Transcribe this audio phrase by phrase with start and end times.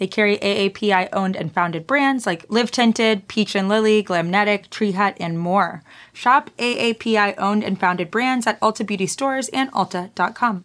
[0.00, 4.92] They carry AAPI owned and founded brands like Live Tinted, Peach and Lily, Glamnetic, Tree
[4.92, 5.82] Hut, and more.
[6.14, 10.64] Shop AAPI owned and founded brands at Ulta Beauty stores and Ulta.com.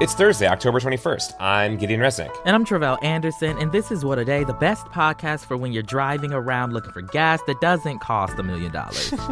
[0.00, 1.40] It's Thursday, October 21st.
[1.40, 2.32] I'm Gideon Resnick.
[2.44, 5.72] And I'm Tre'vell Anderson, and this is What a Day, the best podcast for when
[5.72, 9.12] you're driving around looking for gas that doesn't cost a million dollars.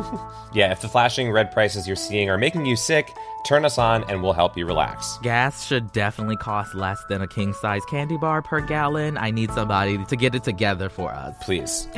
[0.53, 3.15] Yeah, if the flashing red prices you're seeing are making you sick,
[3.47, 5.19] turn us on and we'll help you relax.
[5.23, 9.17] Gas should definitely cost less than a king size candy bar per gallon.
[9.17, 11.35] I need somebody to get it together for us.
[11.43, 11.89] Please.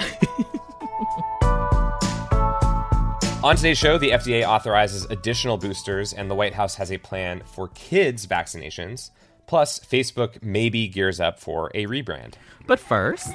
[3.44, 7.40] On today's show, the FDA authorizes additional boosters, and the White House has a plan
[7.46, 9.10] for kids' vaccinations.
[9.46, 12.34] Plus, Facebook maybe gears up for a rebrand.
[12.66, 13.28] But first.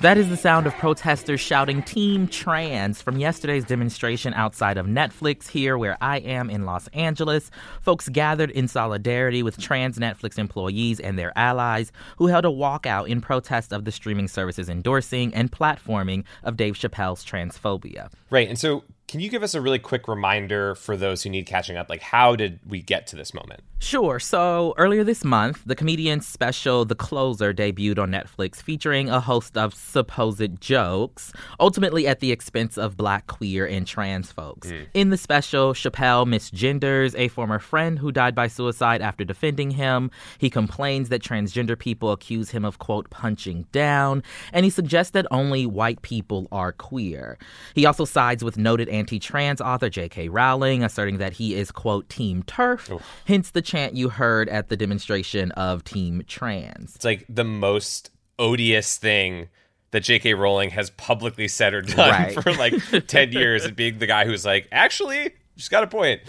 [0.00, 5.48] That is the sound of protesters shouting Team Trans from yesterday's demonstration outside of Netflix
[5.48, 7.50] here where I am in Los Angeles.
[7.82, 13.08] Folks gathered in solidarity with trans Netflix employees and their allies who held a walkout
[13.08, 18.08] in protest of the streaming service's endorsing and platforming of Dave Chappelle's transphobia.
[18.30, 18.48] Right.
[18.48, 21.78] And so, can you give us a really quick reminder for those who need catching
[21.78, 21.88] up?
[21.88, 23.62] Like, how did we get to this moment?
[23.80, 24.18] Sure.
[24.18, 29.56] So earlier this month, the comedian's special The Closer debuted on Netflix, featuring a host
[29.56, 34.68] of supposed jokes, ultimately at the expense of black, queer, and trans folks.
[34.68, 34.82] Hmm.
[34.92, 40.10] In the special, Chappelle misgenders a former friend who died by suicide after defending him.
[40.36, 45.26] He complains that transgender people accuse him of, quote, punching down, and he suggests that
[45.30, 47.38] only white people are queer.
[47.74, 50.28] He also sides with noted anti trans author J.K.
[50.28, 54.76] Rowling, asserting that he is, quote, Team TERF, hence the chant you heard at the
[54.76, 56.94] demonstration of Team Trans.
[56.96, 59.48] It's like the most odious thing
[59.90, 60.34] that J.K.
[60.34, 62.42] Rowling has publicly said or done Right.
[62.42, 62.74] for like
[63.06, 66.20] 10 years and being the guy who's like, actually, she's got a point.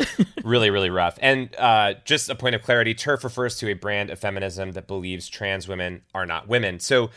[0.44, 1.19] really, really rough.
[1.22, 4.88] And uh, just a point of clarity TERF refers to a brand of feminism that
[4.88, 6.80] believes trans women are not women.
[6.80, 7.09] So,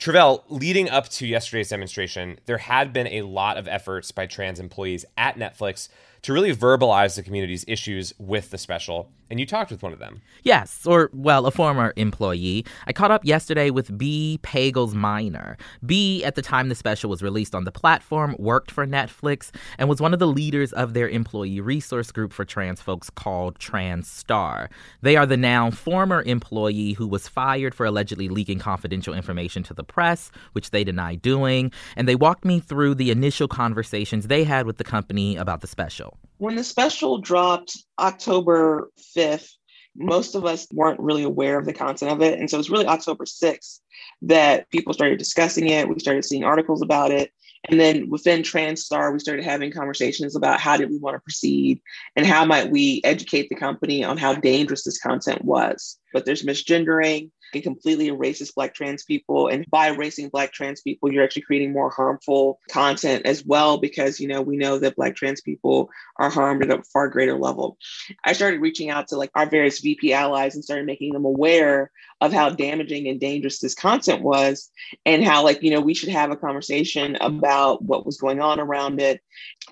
[0.00, 4.58] Tre'vell, leading up to yesterday's demonstration, there had been a lot of efforts by trans
[4.58, 5.90] employees at Netflix
[6.22, 9.10] to really verbalize the community's issues with the special.
[9.30, 10.22] And you talked with one of them.
[10.42, 12.66] Yes, or, well, a former employee.
[12.88, 14.40] I caught up yesterday with B.
[14.42, 15.56] Pagels Minor.
[15.86, 19.88] B, at the time the special was released on the platform, worked for Netflix and
[19.88, 24.08] was one of the leaders of their employee resource group for trans folks called Trans
[24.08, 24.68] Star.
[25.00, 29.74] They are the now former employee who was fired for allegedly leaking confidential information to
[29.74, 31.70] the press, which they deny doing.
[31.94, 35.68] And they walked me through the initial conversations they had with the company about the
[35.68, 36.18] special.
[36.40, 39.50] When the special dropped October 5th,
[39.94, 42.38] most of us weren't really aware of the content of it.
[42.38, 43.80] And so it was really October 6th
[44.22, 45.86] that people started discussing it.
[45.86, 47.30] We started seeing articles about it.
[47.68, 51.82] And then within TransStar, we started having conversations about how did we want to proceed
[52.16, 55.98] and how might we educate the company on how dangerous this content was.
[56.12, 57.30] But there's misgendering.
[57.52, 59.48] It completely erases Black trans people.
[59.48, 64.20] And by erasing Black trans people, you're actually creating more harmful content as well, because,
[64.20, 67.76] you know, we know that Black trans people are harmed at a far greater level.
[68.24, 71.90] I started reaching out to like our various VP allies and started making them aware
[72.20, 74.70] of how damaging and dangerous this content was
[75.04, 78.60] and how like, you know, we should have a conversation about what was going on
[78.60, 79.20] around it.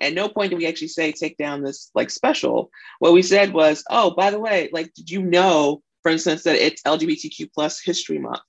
[0.01, 2.71] At no point did we actually say take down this like special.
[2.97, 6.55] What we said was, oh, by the way, like, did you know, for instance, that
[6.55, 8.41] it's LGBTQ plus history month?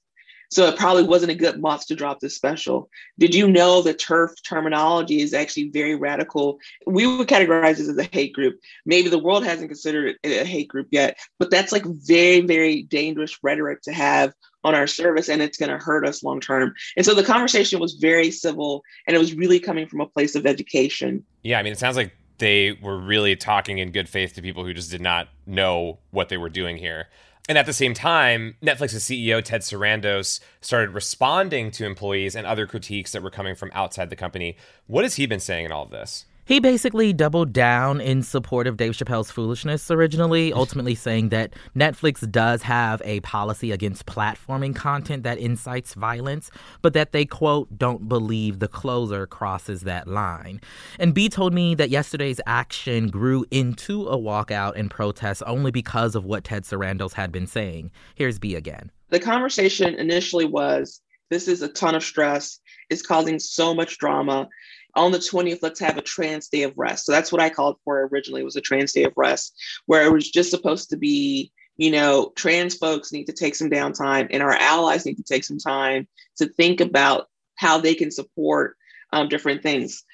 [0.50, 2.90] So it probably wasn't a good month to drop this special.
[3.20, 6.58] Did you know the TERF terminology is actually very radical?
[6.86, 8.58] We would categorize this as a hate group.
[8.84, 12.82] Maybe the world hasn't considered it a hate group yet, but that's like very, very
[12.82, 14.32] dangerous rhetoric to have
[14.64, 16.74] on our service and it's going to hurt us long term.
[16.96, 20.34] And so the conversation was very civil and it was really coming from a place
[20.34, 21.24] of education.
[21.42, 24.64] Yeah, I mean, it sounds like they were really talking in good faith to people
[24.64, 27.06] who just did not know what they were doing here.
[27.50, 32.64] And at the same time, Netflix's CEO, Ted Sarandos, started responding to employees and other
[32.64, 34.56] critiques that were coming from outside the company.
[34.86, 36.26] What has he been saying in all of this?
[36.50, 42.28] He basically doubled down in support of Dave Chappelle's foolishness originally, ultimately saying that Netflix
[42.28, 46.50] does have a policy against platforming content that incites violence,
[46.82, 50.60] but that they, quote, don't believe the closer crosses that line.
[50.98, 56.16] And B told me that yesterday's action grew into a walkout and protest only because
[56.16, 57.92] of what Ted Sarandos had been saying.
[58.16, 58.90] Here's B again.
[59.10, 61.00] The conversation initially was
[61.30, 62.58] this is a ton of stress.
[62.88, 64.48] It's causing so much drama
[64.94, 67.06] on the 20th, let's have a trans day of rest.
[67.06, 69.56] So that's what I called for originally was a trans day of rest,
[69.86, 73.70] where it was just supposed to be, you know, trans folks need to take some
[73.70, 76.06] downtime and our allies need to take some time
[76.38, 77.26] to think about
[77.56, 78.76] how they can support
[79.12, 80.04] um, different things.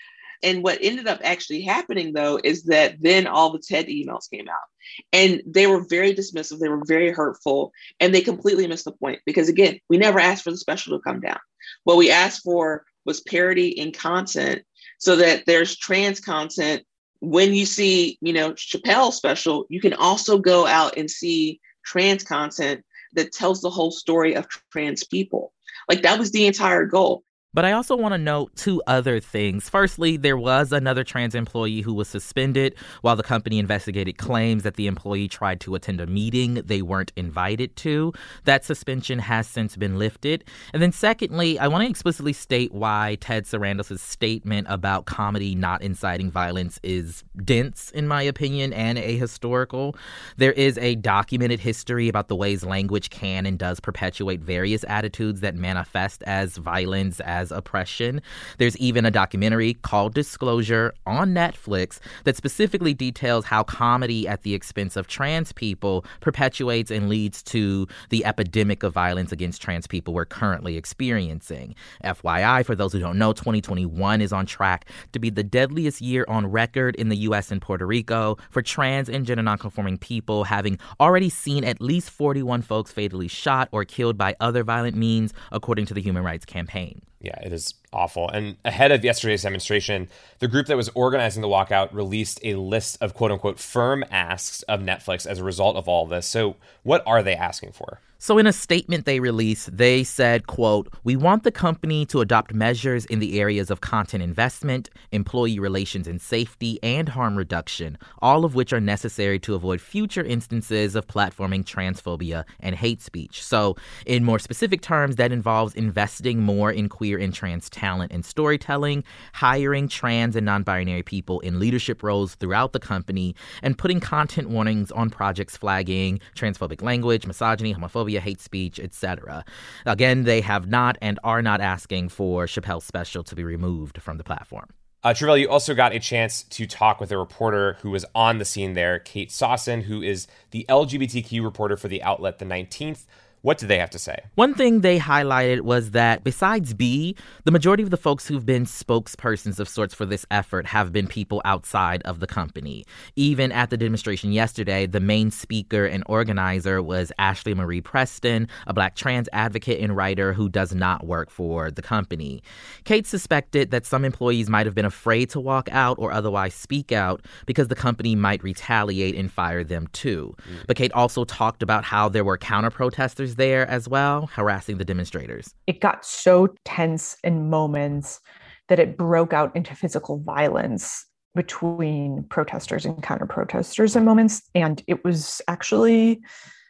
[0.42, 4.48] And what ended up actually happening though is that then all the TED emails came
[4.48, 4.68] out
[5.12, 9.20] and they were very dismissive, they were very hurtful, and they completely missed the point
[9.24, 11.38] because again, we never asked for the special to come down.
[11.84, 14.62] What we asked for was parity in content
[14.98, 16.82] so that there's trans content.
[17.20, 22.22] When you see, you know, Chappelle special, you can also go out and see trans
[22.24, 22.84] content
[23.14, 25.52] that tells the whole story of trans people.
[25.88, 27.22] Like that was the entire goal.
[27.54, 29.70] But I also want to note two other things.
[29.70, 34.76] Firstly, there was another trans employee who was suspended while the company investigated claims that
[34.76, 38.12] the employee tried to attend a meeting they weren't invited to.
[38.44, 40.44] That suspension has since been lifted.
[40.74, 45.80] And then, secondly, I want to explicitly state why Ted Sarandos' statement about comedy not
[45.80, 49.96] inciting violence is dense, in my opinion, and ahistorical.
[50.36, 55.40] There is a documented history about the ways language can and does perpetuate various attitudes
[55.40, 58.20] that manifest as violence, as as oppression.
[58.58, 64.54] There's even a documentary called Disclosure on Netflix that specifically details how comedy at the
[64.54, 70.12] expense of trans people perpetuates and leads to the epidemic of violence against trans people
[70.12, 71.74] we're currently experiencing.
[72.04, 76.24] FYI, for those who don't know, 2021 is on track to be the deadliest year
[76.28, 80.78] on record in the US and Puerto Rico for trans and gender nonconforming people, having
[80.98, 85.86] already seen at least 41 folks fatally shot or killed by other violent means, according
[85.86, 88.28] to the Human Rights Campaign yeah, it is awful.
[88.28, 90.08] And ahead of yesterday's demonstration,
[90.38, 94.62] the group that was organizing the walkout released a list of quote unquote firm asks
[94.64, 96.26] of Netflix as a result of all this.
[96.26, 98.00] So, what are they asking for?
[98.18, 102.54] So in a statement they released, they said, quote, "We want the company to adopt
[102.54, 108.46] measures in the areas of content investment, employee relations and safety, and harm reduction, all
[108.46, 113.76] of which are necessary to avoid future instances of platforming transphobia and hate speech." So,
[114.06, 119.04] in more specific terms, that involves investing more in queer and trans talent and storytelling,
[119.32, 124.90] hiring trans and non-binary people in leadership roles throughout the company, and putting content warnings
[124.92, 129.44] on projects flagging transphobic language, misogyny, homophobia, hate speech, etc.
[129.84, 134.18] Again, they have not and are not asking for Chappelle's special to be removed from
[134.18, 134.68] the platform.
[135.06, 138.38] Uh, Tre'vell, you also got a chance to talk with a reporter who was on
[138.38, 143.06] the scene there, Kate Sosin, who is the LGBTQ reporter for the outlet The 19th.
[143.46, 144.24] What did they have to say?
[144.34, 147.14] One thing they highlighted was that besides B,
[147.44, 151.06] the majority of the folks who've been spokespersons of sorts for this effort have been
[151.06, 152.84] people outside of the company.
[153.14, 158.74] Even at the demonstration yesterday, the main speaker and organizer was Ashley Marie Preston, a
[158.74, 162.42] black trans advocate and writer who does not work for the company.
[162.82, 166.90] Kate suspected that some employees might have been afraid to walk out or otherwise speak
[166.90, 170.34] out because the company might retaliate and fire them too.
[170.50, 170.66] Mm.
[170.66, 174.84] But Kate also talked about how there were counter protesters there as well, harassing the
[174.84, 175.54] demonstrators.
[175.66, 178.20] It got so tense in moments
[178.68, 184.42] that it broke out into physical violence between protesters and counter protesters in moments.
[184.54, 186.20] And it was actually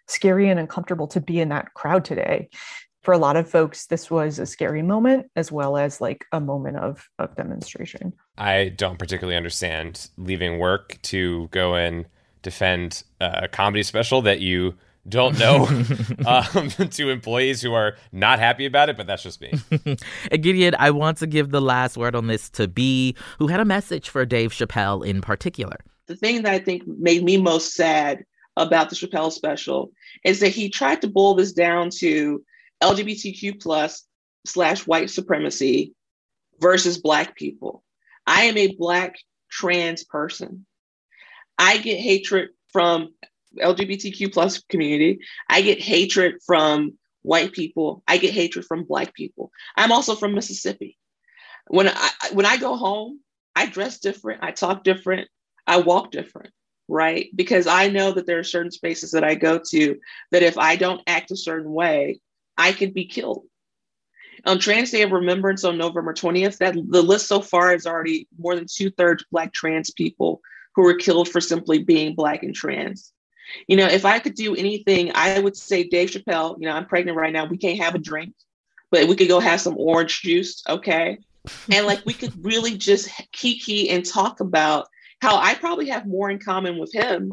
[0.08, 2.48] scary and uncomfortable to be in that crowd today.
[3.02, 6.40] For a lot of folks, this was a scary moment as well as like a
[6.40, 8.12] moment of, of demonstration.
[8.36, 12.06] I don't particularly understand leaving work to go and
[12.42, 14.74] defend a comedy special that you
[15.08, 15.66] don't know
[16.26, 19.52] um, to employees who are not happy about it, but that's just me.
[20.30, 23.60] And Gideon, I want to give the last word on this to B, who had
[23.60, 25.78] a message for Dave Chappelle in particular.
[26.06, 28.24] The thing that I think made me most sad
[28.56, 29.90] about the Chappelle special
[30.24, 32.42] is that he tried to boil this down to
[32.82, 34.04] LGBTQ plus
[34.46, 35.94] slash white supremacy
[36.60, 37.82] versus black people.
[38.26, 39.16] I am a black
[39.50, 40.66] trans person.
[41.58, 43.14] I get hatred from
[43.60, 45.20] LGBTQ plus community.
[45.48, 48.02] I get hatred from white people.
[48.06, 49.50] I get hatred from black people.
[49.76, 50.96] I'm also from Mississippi.
[51.68, 53.20] When I when I go home,
[53.56, 55.28] I dress different, I talk different,
[55.66, 56.52] I walk different,
[56.88, 57.28] right?
[57.34, 59.96] Because I know that there are certain spaces that I go to
[60.30, 62.20] that if I don't act a certain way,
[62.56, 63.44] I could be killed.
[64.44, 68.28] On Trans Day of Remembrance on November 20th, that the list so far is already
[68.38, 70.40] more than two thirds Black trans people
[70.76, 73.12] who were killed for simply being Black and trans.
[73.68, 76.86] You know, if I could do anything, I would say Dave Chappelle, you know, I'm
[76.86, 77.46] pregnant right now.
[77.46, 78.34] We can't have a drink,
[78.90, 81.18] but we could go have some orange juice, okay?
[81.70, 84.88] and like we could really just kiki and talk about
[85.20, 87.32] how I probably have more in common with him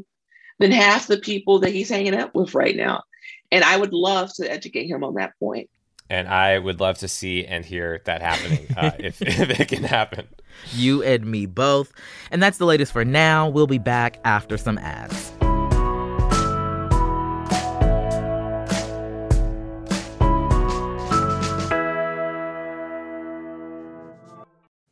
[0.59, 3.03] than half the people that he's hanging out with right now.
[3.51, 5.69] And I would love to educate him on that point.
[6.09, 9.83] And I would love to see and hear that happening uh, if, if it can
[9.83, 10.27] happen.
[10.73, 11.91] You and me both.
[12.31, 13.49] And that's the latest for now.
[13.49, 15.32] We'll be back after some ads.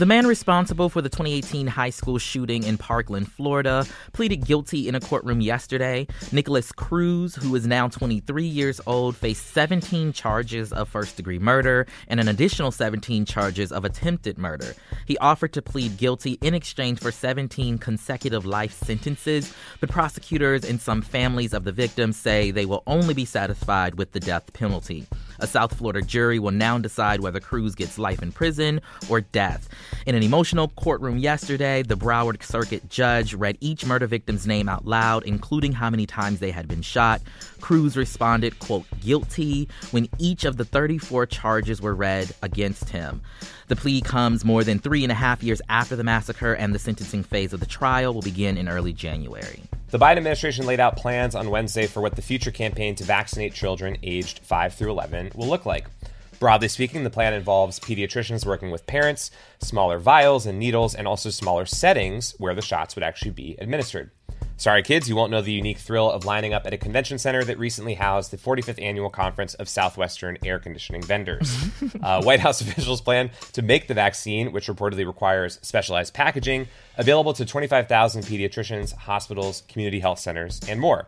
[0.00, 4.94] The man responsible for the 2018 high school shooting in Parkland, Florida, pleaded guilty in
[4.94, 6.06] a courtroom yesterday.
[6.32, 11.86] Nikolas Cruz, who is now 23 years old, faced 17 charges of first degree murder
[12.08, 14.74] and an additional 17 charges of attempted murder.
[15.04, 20.80] He offered to plead guilty in exchange for 17 consecutive life sentences, but prosecutors and
[20.80, 25.06] some families of the victims say they will only be satisfied with the death penalty.
[25.40, 29.68] A South Florida jury will now decide whether Cruz gets life in prison or death.
[30.06, 34.86] In an emotional courtroom yesterday, the Broward Circuit judge read each murder victim's name out
[34.86, 37.22] loud, including how many times they had been shot.
[37.60, 43.22] Cruz responded, quote, guilty when each of the 34 charges were read against him.
[43.68, 46.78] The plea comes more than three and a half years after the massacre, and the
[46.78, 49.62] sentencing phase of the trial will begin in early January.
[49.90, 53.54] The Biden administration laid out plans on Wednesday for what the future campaign to vaccinate
[53.54, 55.88] children aged 5 through 11 will look like.
[56.38, 61.28] Broadly speaking, the plan involves pediatricians working with parents, smaller vials and needles, and also
[61.28, 64.12] smaller settings where the shots would actually be administered.
[64.60, 67.42] Sorry, kids, you won't know the unique thrill of lining up at a convention center
[67.44, 71.56] that recently housed the 45th annual conference of Southwestern air conditioning vendors.
[72.02, 77.32] uh, White House officials plan to make the vaccine, which reportedly requires specialized packaging, available
[77.32, 81.06] to 25,000 pediatricians, hospitals, community health centers, and more.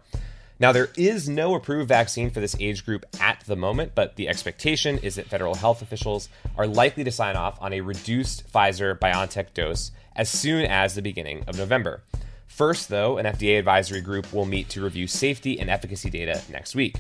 [0.59, 4.30] Now, there is no approved vaccine for this age group at the moment, but the
[4.30, 8.99] expectation is that federal health officials are likely to sign off on a reduced Pfizer
[8.99, 12.00] BioNTech dose as soon as the beginning of November.
[12.47, 16.75] First, though, an FDA advisory group will meet to review safety and efficacy data next
[16.75, 16.97] week.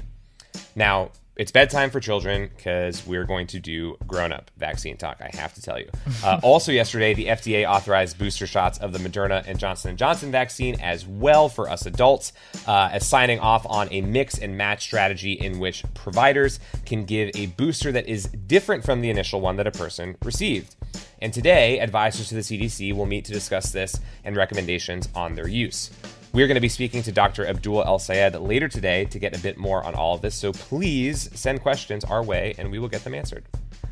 [0.74, 5.20] Now, it's bedtime for children because we're going to do grown-up vaccine talk.
[5.20, 5.88] I have to tell you.
[6.22, 10.30] Uh, also, yesterday, the FDA authorized booster shots of the Moderna and Johnson & Johnson
[10.30, 12.32] vaccine as well for us adults,
[12.68, 17.32] uh, as signing off on a mix and match strategy in which providers can give
[17.34, 20.76] a booster that is different from the initial one that a person received.
[21.22, 25.46] And today, advisors to the CDC will meet to discuss this and recommendations on their
[25.46, 25.92] use.
[26.32, 27.46] We're going to be speaking to Dr.
[27.46, 30.34] Abdul El-Sayed later today to get a bit more on all of this.
[30.34, 33.44] So please send questions our way and we will get them answered.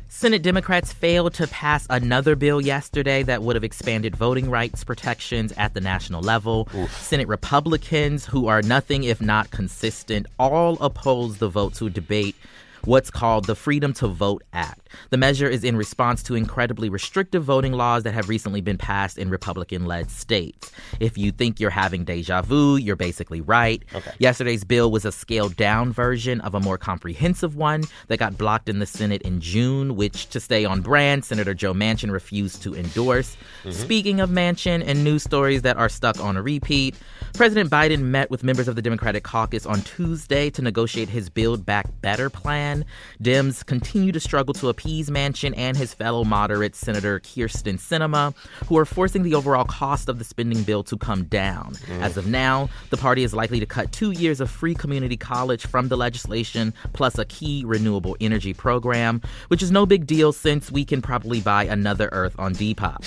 [0.09, 5.53] Senate Democrats failed to pass another bill yesterday that would have expanded voting rights protections
[5.55, 6.67] at the national level.
[6.75, 7.01] Oof.
[7.01, 12.35] Senate Republicans, who are nothing if not consistent, all oppose the vote to debate
[12.85, 14.89] what's called the Freedom to Vote Act.
[15.09, 19.17] The measure is in response to incredibly restrictive voting laws that have recently been passed
[19.17, 20.71] in Republican led states.
[20.99, 23.83] If you think you're having deja vu, you're basically right.
[23.93, 24.11] Okay.
[24.19, 28.69] Yesterday's bill was a scaled down version of a more comprehensive one that got blocked
[28.69, 32.75] in the Senate in June, which, to stay on brand, Senator Joe Manchin refused to
[32.75, 33.37] endorse.
[33.63, 33.71] Mm-hmm.
[33.71, 36.95] Speaking of Manchin and news stories that are stuck on a repeat,
[37.33, 41.65] President Biden met with members of the Democratic caucus on Tuesday to negotiate his Build
[41.65, 42.70] Back Better plan.
[43.21, 48.33] Dems continue to struggle to appease Manchin and his fellow moderate Senator Kyrsten Sinema,
[48.67, 51.73] who are forcing the overall cost of the spending bill to come down.
[51.87, 52.01] Mm.
[52.01, 55.65] As of now, the party is likely to cut two years of free community college
[55.67, 60.71] from the legislation, plus a key renewable energy program, which is no big deal since
[60.71, 63.01] we can probably buy another Earth on Depop.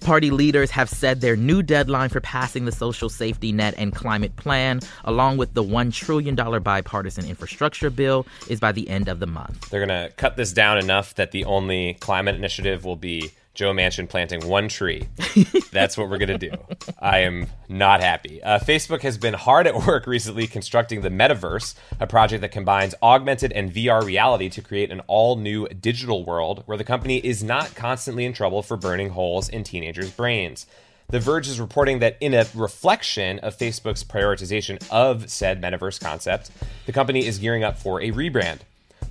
[0.00, 3.94] party leaders have said their new deadline for passing the social safety safety net and
[3.94, 9.20] climate plan, along with the $1 trillion bipartisan infrastructure bill, is by the end of
[9.20, 9.70] the month.
[9.70, 13.72] They're going to cut this down enough that the only climate initiative will be Joe
[13.72, 15.08] Manchin planting one tree.
[15.72, 16.52] That's what we're going to do.
[17.00, 18.40] I am not happy.
[18.40, 22.94] Uh, Facebook has been hard at work recently constructing the metaverse, a project that combines
[23.02, 27.42] augmented and VR reality to create an all new digital world where the company is
[27.42, 30.64] not constantly in trouble for burning holes in teenagers' brains.
[31.08, 36.52] The Verge is reporting that in a reflection of Facebook's prioritization of said metaverse concept,
[36.86, 38.60] the company is gearing up for a rebrand.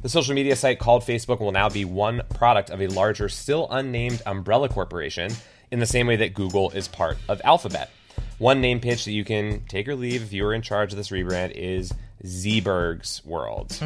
[0.07, 3.67] The social media site called Facebook will now be one product of a larger, still
[3.69, 5.33] unnamed umbrella corporation,
[5.69, 7.89] in the same way that Google is part of Alphabet.
[8.37, 10.97] One name pitch that you can take or leave if you are in charge of
[10.97, 11.93] this rebrand is
[12.23, 13.71] Zeeberg's world.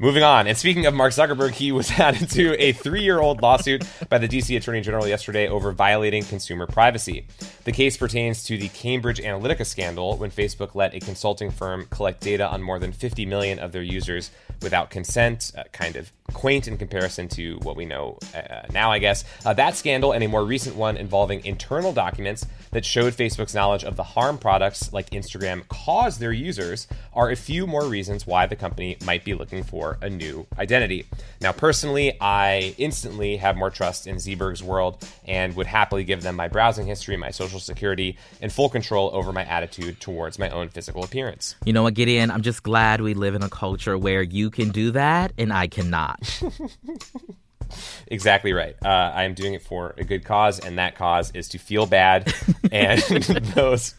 [0.00, 0.46] Moving on.
[0.46, 4.18] And speaking of Mark Zuckerberg, he was added to a three year old lawsuit by
[4.18, 7.26] the DC Attorney General yesterday over violating consumer privacy.
[7.64, 12.20] The case pertains to the Cambridge Analytica scandal when Facebook let a consulting firm collect
[12.20, 14.30] data on more than 50 million of their users
[14.62, 18.98] without consent, uh, kind of quaint in comparison to what we know uh, now, I
[18.98, 19.24] guess.
[19.44, 23.84] Uh, that scandal and a more recent one involving internal documents that showed Facebook's knowledge
[23.84, 28.46] of the harm products like Instagram cause their users are a few more reasons why
[28.46, 31.06] the company might be looking for a new identity.
[31.40, 36.36] Now, personally, I instantly have more trust in Zeeberg's world and would happily give them
[36.36, 40.68] my browsing history, my social security, and full control over my attitude towards my own
[40.68, 41.56] physical appearance.
[41.64, 42.30] You know what, Gideon?
[42.30, 45.68] I'm just glad we live in a culture where you can do that and I
[45.68, 46.17] cannot.
[48.06, 48.76] exactly right.
[48.84, 51.86] Uh, I am doing it for a good cause, and that cause is to feel
[51.86, 52.32] bad.
[52.72, 53.00] and
[53.54, 53.94] those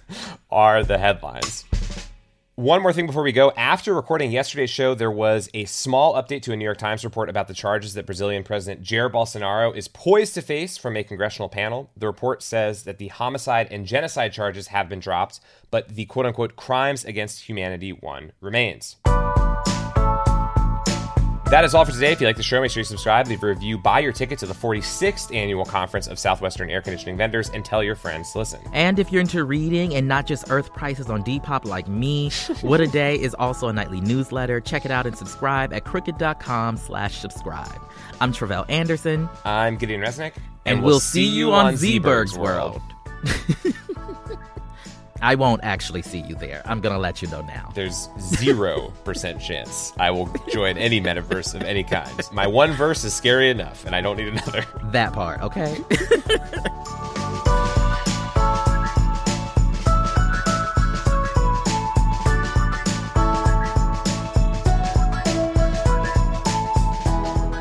[0.52, 1.66] are the headlines.
[2.56, 3.54] One more thing before we go.
[3.56, 7.30] After recording yesterday's show, there was a small update to a New York Times report
[7.30, 11.48] about the charges that Brazilian President Jair Bolsonaro is poised to face from a congressional
[11.48, 11.90] panel.
[11.96, 15.40] The report says that the homicide and genocide charges have been dropped,
[15.72, 18.98] but the quote unquote crimes against humanity one remains.
[21.50, 22.12] That is all for today.
[22.12, 24.38] If you like the show, make sure you subscribe, leave a review, buy your ticket
[24.38, 28.38] to the 46th annual conference of Southwestern air conditioning vendors, and tell your friends to
[28.38, 28.60] listen.
[28.72, 32.30] And if you're into reading and not just earth prices on Depop like me,
[32.62, 34.62] What a Day is also a nightly newsletter.
[34.62, 37.82] Check it out and subscribe at crooked.com slash subscribe.
[38.22, 39.28] I'm Tre'vell Anderson.
[39.44, 40.36] I'm Gideon Resnick.
[40.36, 42.80] And, and we'll, we'll, see you on Zeeberg's World.
[43.24, 43.76] World.
[45.22, 46.62] I won't actually see you there.
[46.66, 47.72] I'm going to let you know now.
[47.76, 52.12] There's 0% chance I will join any metaverse of any kind.
[52.32, 54.66] My one verse is scary enough, and I don't need another.
[54.92, 55.78] That part, okay?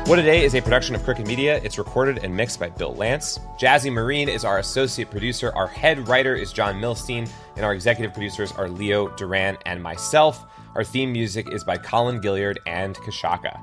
[0.09, 1.61] What a Day is a production of Crooked Media.
[1.63, 3.37] It's recorded and mixed by Bill Lancz.
[3.59, 5.51] Jazzy Marine is our associate producer.
[5.55, 10.47] Our head writer is John Milstein, and our executive producers are Leo Duran and myself.
[10.73, 13.61] Our theme music is by Colin Gilliard and Kashaka.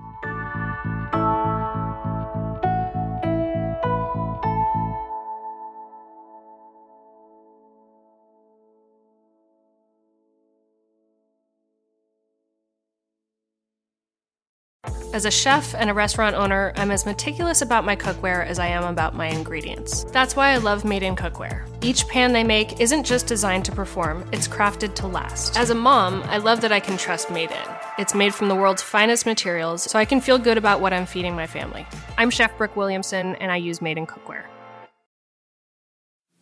[15.17, 18.67] As a chef and a restaurant owner, I'm as meticulous about my cookware as I
[18.67, 20.05] am about my ingredients.
[20.13, 21.67] That's why I love Made in Cookware.
[21.83, 25.57] Each pan they make isn't just designed to perform, it's crafted to last.
[25.57, 27.69] As a mom, I love that I can trust Made in.
[27.97, 31.07] It's made from the world's finest materials, so I can feel good about what I'm
[31.07, 31.87] feeding my family.
[32.19, 34.45] I'm Chef Brooke Williamson, and I use Made in Cookware.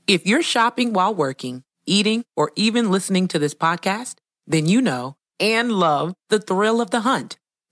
[0.08, 4.16] If you're shopping while working, eating, or even listening to this podcast,
[4.48, 7.36] then you know and love the thrill of the hunt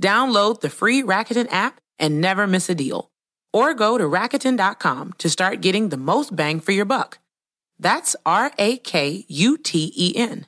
[0.00, 3.10] Download the free Rakuten app and never miss a deal.
[3.52, 7.18] Or go to Rakuten.com to start getting the most bang for your buck.
[7.78, 10.46] That's R A K U T E N.